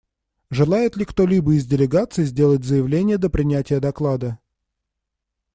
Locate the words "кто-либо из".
1.05-1.67